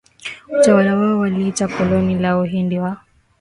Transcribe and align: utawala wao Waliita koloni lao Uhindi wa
utawala 0.59 0.95
wao 0.95 1.19
Waliita 1.19 1.67
koloni 1.67 2.19
lao 2.19 2.41
Uhindi 2.41 2.79
wa 2.79 2.97